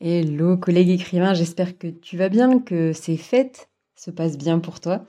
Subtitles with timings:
[0.00, 4.78] Hello collègue écrivain, j'espère que tu vas bien, que ces fêtes se passent bien pour
[4.78, 5.04] toi.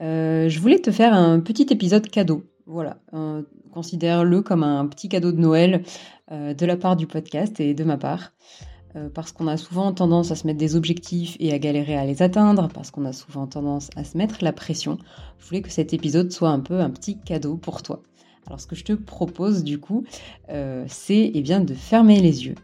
[0.00, 2.42] Euh, je voulais te faire un petit épisode cadeau.
[2.64, 2.96] Voilà,
[3.72, 5.82] considère-le comme un petit cadeau de Noël
[6.30, 8.32] euh, de la part du podcast et de ma part.
[8.96, 12.06] Euh, parce qu'on a souvent tendance à se mettre des objectifs et à galérer à
[12.06, 14.96] les atteindre, parce qu'on a souvent tendance à se mettre la pression.
[15.40, 18.02] Je voulais que cet épisode soit un peu un petit cadeau pour toi.
[18.46, 20.04] Alors ce que je te propose du coup,
[20.48, 22.56] c'est eh bien de fermer les yeux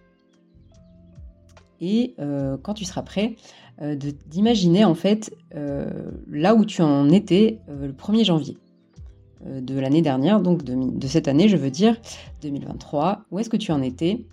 [1.80, 3.36] et euh, quand tu seras prêt,
[3.80, 8.56] euh, d'imaginer en fait euh, là où tu en étais le 1er janvier
[9.46, 11.96] de l'année dernière, donc de, cette année, je veux dire
[12.42, 13.20] 2023.
[13.30, 14.26] Où est-ce que tu en étais?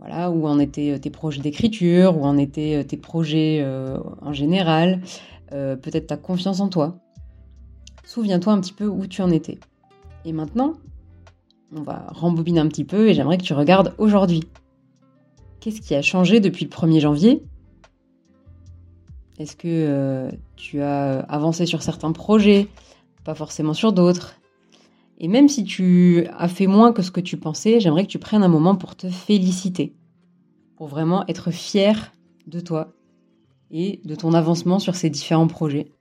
[0.00, 3.64] Voilà, où en étaient tes projets d'écriture, où en étaient tes projets
[4.20, 5.00] en général,
[5.50, 6.98] peut-être ta confiance en toi?
[8.04, 9.60] Souviens-toi un petit peu où tu en étais.
[10.24, 10.74] Et maintenant,
[11.72, 14.42] on va rembobiner un petit peu et j'aimerais que tu regardes aujourd'hui.
[15.62, 17.44] Qu'est-ce qui a changé depuis le 1er janvier?
[19.38, 22.66] Est-ce que euh, tu as avancé sur certains projets,
[23.22, 24.34] pas forcément sur d'autres
[25.18, 28.18] Et même si tu as fait moins que ce que tu pensais, j'aimerais que tu
[28.18, 29.94] prennes un moment pour te féliciter,
[30.76, 32.10] pour vraiment être fier
[32.48, 32.92] de toi
[33.70, 35.92] et de ton avancement sur ces différents projets.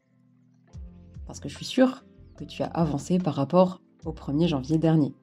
[1.27, 2.03] Parce que je suis sûre
[2.35, 5.13] que tu as avancé par rapport au 1er janvier dernier.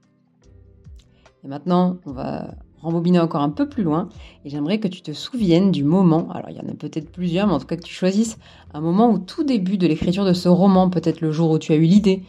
[1.43, 4.09] Et maintenant, on va rembobiner encore un peu plus loin
[4.45, 7.47] et j'aimerais que tu te souviennes du moment, alors il y en a peut-être plusieurs,
[7.47, 8.39] mais en tout cas que tu choisisses
[8.75, 11.73] un moment au tout début de l'écriture de ce roman, peut-être le jour où tu
[11.73, 12.23] as eu l'idée,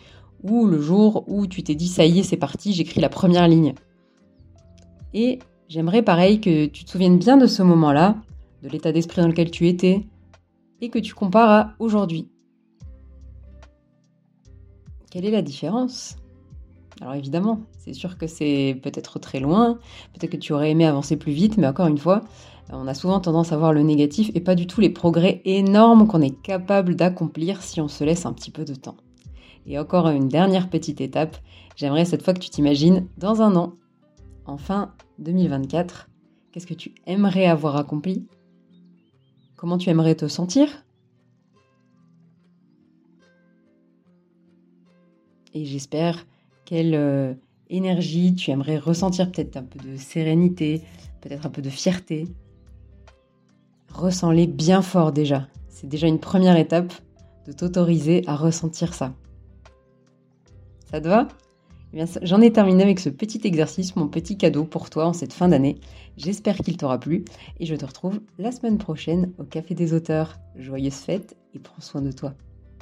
[0.44, 3.48] ou le jour où tu t'es dit ça y est, c'est parti, j'écris la première
[3.48, 3.74] ligne.
[5.14, 8.16] Et j'aimerais pareil que tu te souviennes bien de ce moment-là,
[8.64, 10.06] de l'état d'esprit dans lequel tu étais,
[10.82, 12.30] et que tu compares à aujourd'hui.
[15.12, 16.16] Quelle est la différence?
[17.02, 19.80] Alors évidemment, c'est sûr que c'est peut-être très loin,
[20.14, 22.22] peut-être que tu aurais aimé avancer plus vite, mais encore une fois,
[22.72, 26.08] on a souvent tendance à voir le négatif et pas du tout les progrès énormes
[26.08, 28.98] qu'on est capable d'accomplir si on se laisse un petit peu de temps.
[29.66, 31.38] Et encore une dernière petite étape,
[31.76, 33.74] j'aimerais cette fois que tu t'imagines dans un an,
[34.46, 36.10] en fin 2024,
[36.52, 38.28] qu'est-ce que tu aimerais avoir accompli?
[39.56, 40.86] Comment tu aimerais te sentir?
[45.54, 46.26] Et j'espère
[46.70, 47.34] quelle euh,
[47.72, 50.84] énergie tu aimerais ressentir, peut-être un peu de sérénité,
[51.20, 52.28] peut-être un peu de fierté.
[53.92, 55.48] Ressens-les bien fort déjà.
[55.68, 56.94] C'est déjà une première étape
[57.48, 59.16] de t'autoriser à ressentir ça.
[60.92, 61.28] Ça te va?
[61.96, 65.34] Eh J'en ai terminé avec ce petit exercice, mon petit cadeau pour toi en cette
[65.34, 65.80] fin d'année.
[66.18, 67.26] J'espère qu'il t'aura plu
[67.60, 70.38] et je te retrouve la semaine prochaine au Café des auteurs.
[70.56, 72.36] Joyeuses fêtes et prends soin de toi.